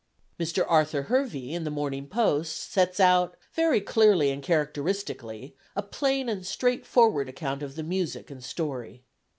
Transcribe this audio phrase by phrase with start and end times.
[0.39, 0.65] Mr.
[0.67, 6.43] Arthur Hervey, in the Morning Post, sets out, very clearly and characteristically, a plain and
[6.43, 9.03] straightforward account of the music and story.